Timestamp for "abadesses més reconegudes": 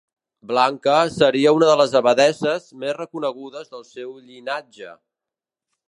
2.01-3.73